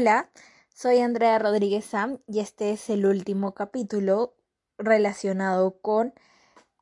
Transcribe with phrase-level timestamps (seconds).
[0.00, 0.30] Hola,
[0.72, 4.36] soy Andrea Rodríguez Sam y este es el último capítulo
[4.78, 6.14] relacionado con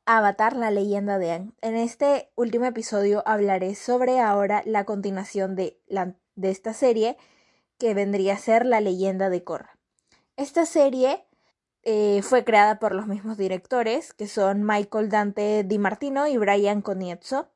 [0.04, 1.54] Avatar, la leyenda de Aang.
[1.62, 5.80] En este último episodio hablaré sobre ahora la continuación de,
[6.42, 7.16] esta serie
[7.78, 9.78] que vendría a ser la leyenda de Korra.
[10.36, 11.24] Esta serie
[11.84, 16.82] eh, fue creada por los mismos directores que son Michael Dante Di Martino y Brian
[16.82, 17.48] Coniezzo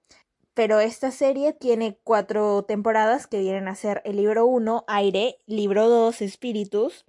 [0.55, 5.89] pero esta serie tiene cuatro temporadas que vienen a ser el libro 1, Aire, libro
[5.89, 7.05] 2, Espíritus,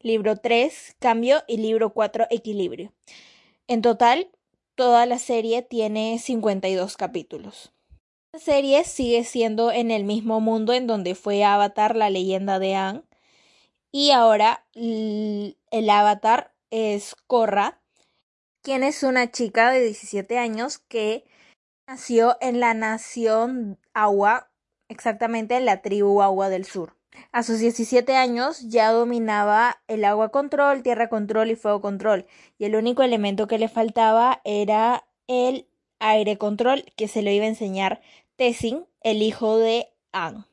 [0.00, 2.92] libro 3, Cambio y libro 4, Equilibrio.
[3.66, 4.30] En total,
[4.74, 7.72] toda la serie tiene 52 capítulos.
[8.32, 12.74] La serie sigue siendo en el mismo mundo en donde fue Avatar, la leyenda de
[12.74, 13.04] Aang,
[13.90, 17.82] y ahora el avatar es Korra,
[18.62, 21.24] quien es una chica de 17 años que
[21.86, 24.50] Nació en la nación Agua,
[24.88, 26.96] exactamente en la tribu Agua del Sur.
[27.32, 32.26] A sus 17 años ya dominaba el agua control, tierra control y fuego control,
[32.58, 37.44] y el único elemento que le faltaba era el aire control que se lo iba
[37.44, 38.00] a enseñar
[38.36, 40.46] Tessin, el hijo de An.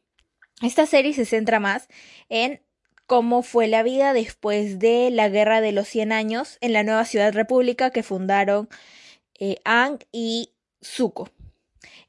[0.62, 1.88] Esta serie se centra más
[2.28, 2.62] en
[3.06, 7.06] cómo fue la vida después de la Guerra de los 100 años en la nueva
[7.06, 8.70] ciudad república que fundaron
[9.40, 10.52] eh, Ang y
[10.84, 11.30] Zuko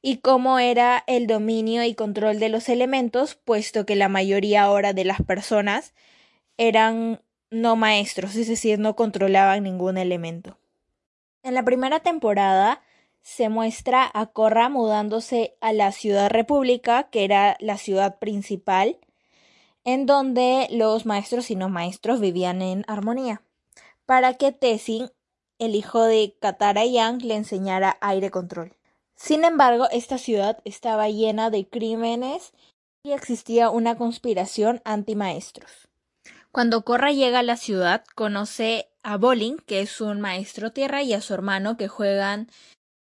[0.02, 4.92] y cómo era el dominio y control de los elementos, puesto que la mayoría ahora
[4.92, 5.94] de las personas
[6.56, 10.58] eran no maestros, es decir, no controlaban ningún elemento.
[11.42, 12.82] En la primera temporada
[13.22, 18.98] se muestra a Korra mudándose a la ciudad república, que era la ciudad principal,
[19.84, 23.42] en donde los maestros y no maestros vivían en armonía,
[24.06, 25.10] para que Tessin
[25.61, 28.75] el hijo de Katara Yang le enseñara aire control.
[29.14, 32.52] Sin embargo, esta ciudad estaba llena de crímenes
[33.05, 35.89] y existía una conspiración anti-maestros.
[36.51, 41.12] Cuando Korra llega a la ciudad, conoce a Bolin, que es un maestro tierra, y
[41.12, 42.48] a su hermano que juegan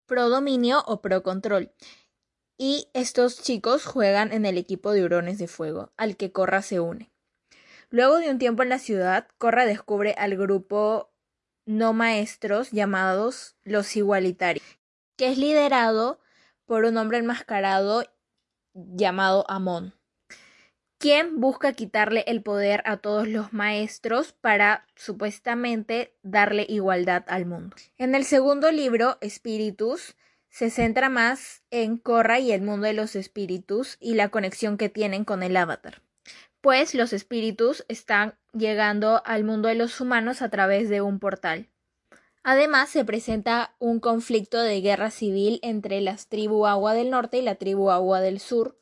[0.07, 1.73] pro dominio o pro control.
[2.57, 6.79] Y estos chicos juegan en el equipo de hurones de fuego, al que Korra se
[6.79, 7.11] une.
[7.91, 11.11] Luego de un tiempo en la ciudad, Korra descubre al grupo
[11.67, 14.65] no maestros llamados los igualitarios,
[15.17, 16.21] que es liderado
[16.65, 18.05] por un hombre enmascarado
[18.75, 19.95] llamado Amon,
[20.99, 27.77] quien busca quitarle el poder a todos los maestros para supuestamente darle igualdad al mundo.
[27.99, 30.17] En el segundo libro, Espíritus,
[30.49, 34.89] se centra más en Korra y el mundo de los espíritus y la conexión que
[34.89, 36.03] tienen con el avatar
[36.65, 41.69] pues los espíritus están llegando al mundo de los humanos a través de un portal.
[42.43, 47.43] Además, se presenta un conflicto de guerra civil entre las tribu Agua del Norte y
[47.43, 48.79] la tribu Agua del Sur,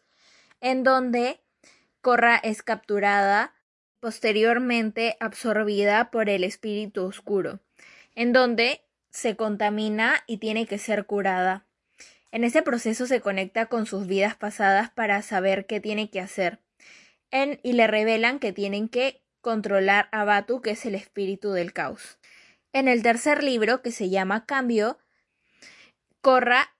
[0.60, 1.40] en donde
[2.00, 3.54] Korra es capturada,
[4.00, 7.60] posteriormente absorbida por el espíritu oscuro,
[8.16, 11.64] en donde se contamina y tiene que ser curada.
[12.32, 16.58] En ese proceso se conecta con sus vidas pasadas para saber qué tiene que hacer
[17.62, 22.18] y le revelan que tienen que controlar a Batu, que es el espíritu del caos.
[22.72, 24.98] En el tercer libro, que se llama Cambio,
[26.22, 26.70] Corra,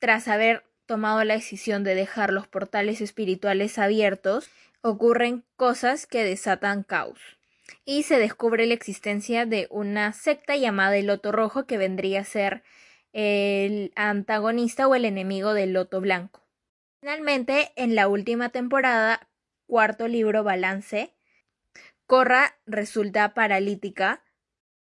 [0.00, 4.48] tras haber tomado la decisión de dejar los portales espirituales abiertos,
[4.80, 7.18] ocurren cosas que desatan caos.
[7.84, 12.24] Y se descubre la existencia de una secta llamada el Loto Rojo que vendría a
[12.24, 12.62] ser
[13.12, 16.42] el antagonista o el enemigo del Loto Blanco.
[17.00, 19.28] Finalmente, en la última temporada,
[19.66, 21.13] cuarto libro Balance,
[22.06, 24.22] Corra resulta paralítica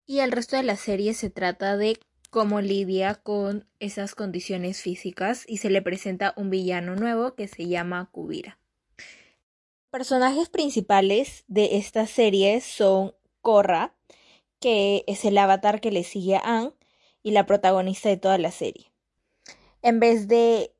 [0.05, 1.99] y el resto de la serie se trata de
[2.29, 7.67] cómo lidia con esas condiciones físicas y se le presenta un villano nuevo que se
[7.67, 8.57] llama Kubira.
[9.89, 13.93] Personajes principales de esta serie son Korra,
[14.61, 16.71] que es el avatar que le sigue a Anne
[17.23, 18.93] y la protagonista de toda la serie.
[19.81, 20.73] En vez de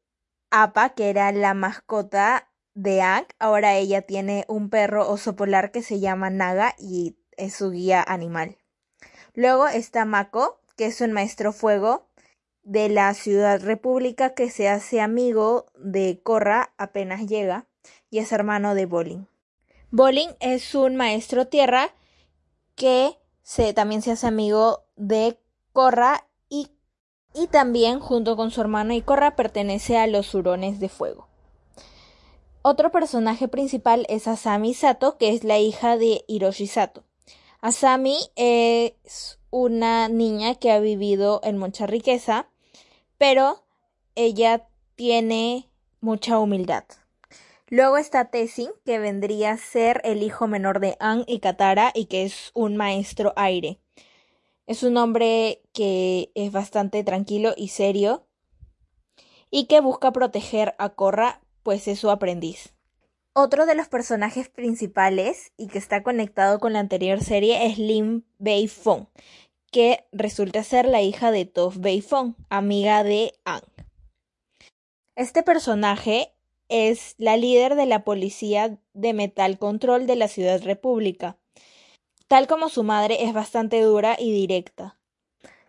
[0.49, 3.01] Appa, que era la mascota de
[3.39, 8.03] ahora ella tiene un perro oso polar que se llama Naga y es su guía
[8.05, 8.57] animal.
[9.33, 12.07] Luego está Mako, que es un maestro fuego
[12.63, 17.67] de la ciudad república que se hace amigo de Korra apenas llega
[18.09, 19.27] y es hermano de Bolin.
[19.89, 21.93] Bolin es un maestro tierra
[22.75, 25.39] que se, también se hace amigo de
[25.73, 26.69] Korra y,
[27.33, 31.30] y también junto con su hermano y Korra pertenece a los hurones de fuego.
[32.63, 37.03] Otro personaje principal es Asami Sato, que es la hija de Hiroshi Sato.
[37.59, 42.47] Asami es una niña que ha vivido en mucha riqueza,
[43.17, 43.63] pero
[44.13, 45.69] ella tiene
[46.01, 46.83] mucha humildad.
[47.67, 52.05] Luego está Tessin, que vendría a ser el hijo menor de An y Katara y
[52.05, 53.79] que es un maestro aire.
[54.67, 58.27] Es un hombre que es bastante tranquilo y serio
[59.49, 62.73] y que busca proteger a Korra, pues es su aprendiz.
[63.33, 68.23] Otro de los personajes principales y que está conectado con la anterior serie es Lim
[68.39, 69.05] Bei Fong,
[69.71, 73.63] que resulta ser la hija de Toph Bei Fong, amiga de Ang.
[75.15, 76.33] Este personaje
[76.67, 81.37] es la líder de la policía de Metal Control de la Ciudad República.
[82.27, 84.97] Tal como su madre es bastante dura y directa.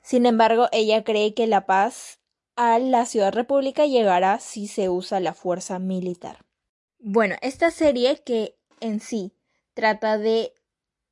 [0.03, 2.21] Sin embargo, ella cree que la paz
[2.56, 6.44] a la Ciudad República llegará si se usa la fuerza militar.
[6.99, 9.32] Bueno, esta serie que en sí
[9.75, 10.54] trata de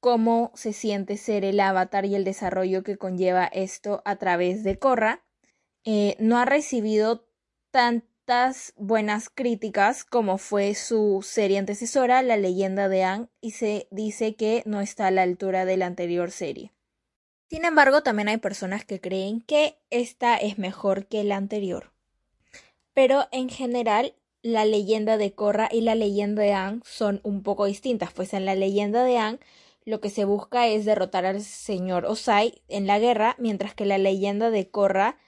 [0.01, 4.79] cómo se siente ser el avatar y el desarrollo que conlleva esto a través de
[4.79, 5.25] Korra,
[5.85, 7.27] eh, no ha recibido
[7.71, 14.37] tantas buenas críticas como fue su serie antecesora, La leyenda de Anne, y se dice
[14.37, 16.73] que no está a la altura de la anterior serie.
[17.51, 21.93] Sin embargo, también hay personas que creen que esta es mejor que la anterior.
[22.95, 27.65] Pero en general la leyenda de Korra y la leyenda de Aang son un poco
[27.65, 29.41] distintas, pues en la leyenda de Aang
[29.85, 33.99] lo que se busca es derrotar al señor Osai en la guerra, mientras que la
[33.99, 35.19] leyenda de Korra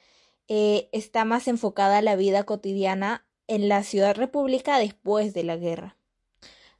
[0.46, 5.56] eh, está más enfocada a la vida cotidiana en la ciudad república después de la
[5.56, 5.96] guerra.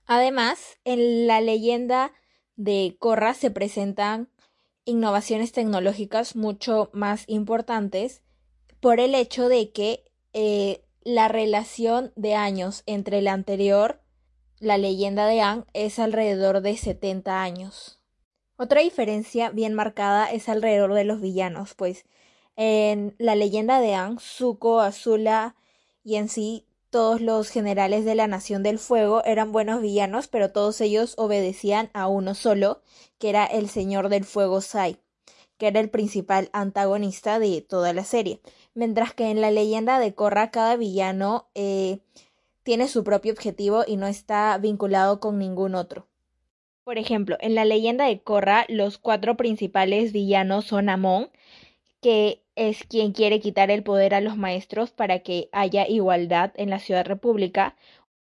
[0.07, 2.13] Además, en la leyenda
[2.55, 4.29] de Korra se presentan
[4.85, 8.23] innovaciones tecnológicas mucho más importantes
[8.81, 14.01] por el hecho de que eh, la relación de años entre la anterior,
[14.59, 18.01] la leyenda de Anne, es alrededor de 70 años.
[18.57, 22.05] Otra diferencia bien marcada es alrededor de los villanos, pues
[22.57, 25.57] en la leyenda de Anne, Zuko, Azula
[26.05, 30.53] y en sí todos los generales de la Nación del Fuego eran buenos villanos, pero
[30.53, 32.83] todos ellos obedecían a uno solo,
[33.19, 34.99] que era el Señor del Fuego Sai
[35.63, 38.41] que era el principal antagonista de toda la serie.
[38.75, 42.01] Mientras que en la leyenda de Korra cada villano eh,
[42.65, 46.09] tiene su propio objetivo y no está vinculado con ningún otro.
[46.83, 51.31] Por ejemplo, en la leyenda de Korra los cuatro principales villanos son Amon,
[52.01, 56.71] que es quien quiere quitar el poder a los maestros para que haya igualdad en
[56.71, 57.77] la Ciudad República,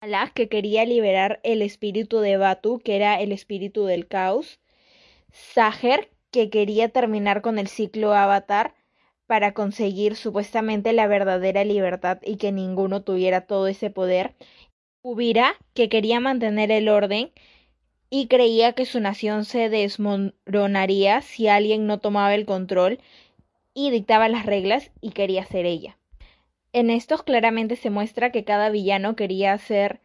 [0.00, 4.60] Alak, que quería liberar el espíritu de Batu, que era el espíritu del caos,
[5.32, 8.74] Saher, que quería terminar con el ciclo Avatar
[9.26, 14.34] para conseguir supuestamente la verdadera libertad y que ninguno tuviera todo ese poder.
[15.02, 17.32] Ubira, que quería mantener el orden
[18.10, 23.00] y creía que su nación se desmoronaría si alguien no tomaba el control
[23.76, 25.98] y dictaba las reglas y quería ser ella.
[26.72, 30.00] En estos claramente se muestra que cada villano quería hacer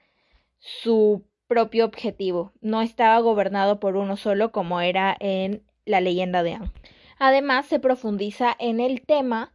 [0.59, 6.53] su propio objetivo, no estaba gobernado por uno solo como era en la leyenda de
[6.56, 6.71] Anne.
[7.18, 9.53] Además, se profundiza en el tema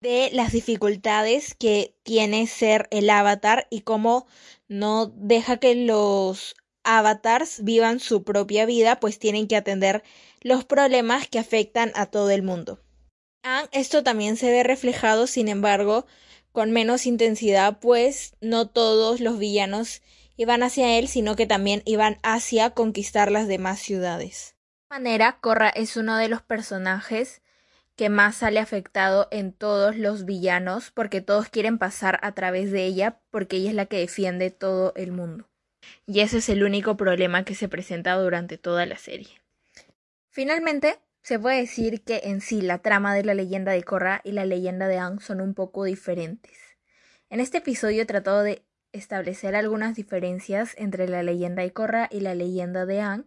[0.00, 4.26] de las dificultades que tiene ser el avatar y cómo
[4.68, 6.54] no deja que los
[6.84, 10.02] avatars vivan su propia vida, pues tienen que atender
[10.40, 12.80] los problemas que afectan a todo el mundo.
[13.72, 16.06] Esto también se ve reflejado, sin embargo,
[16.52, 20.02] con menos intensidad, pues no todos los villanos
[20.36, 24.54] iban hacia él, sino que también iban hacia conquistar las demás ciudades
[24.88, 27.42] manera, Korra es uno de los personajes
[27.96, 32.84] que más sale afectado en todos los villanos porque todos quieren pasar a través de
[32.84, 35.48] ella porque ella es la que defiende todo el mundo.
[36.06, 39.40] Y ese es el único problema que se presenta durante toda la serie.
[40.30, 44.32] Finalmente, se puede decir que en sí la trama de la leyenda de Korra y
[44.32, 46.58] la leyenda de Aang son un poco diferentes.
[47.30, 52.20] En este episodio he tratado de establecer algunas diferencias entre la leyenda de Korra y
[52.20, 53.26] la leyenda de Aang,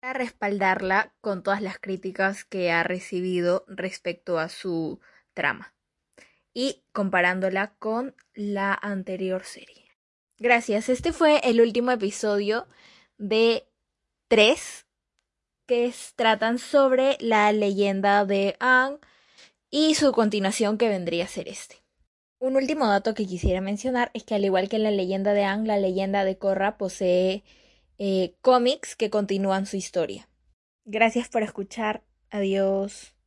[0.00, 5.00] para respaldarla con todas las críticas que ha recibido respecto a su
[5.34, 5.74] trama
[6.54, 9.92] y comparándola con la anterior serie.
[10.38, 12.66] Gracias, este fue el último episodio
[13.16, 13.68] de
[14.28, 14.87] tres
[15.68, 18.98] que tratan sobre la leyenda de Ang
[19.70, 21.76] y su continuación que vendría a ser este.
[22.40, 25.66] Un último dato que quisiera mencionar es que al igual que la leyenda de Ang,
[25.66, 27.44] la leyenda de Korra posee
[27.98, 30.28] eh, cómics que continúan su historia.
[30.86, 32.02] Gracias por escuchar.
[32.30, 33.17] Adiós.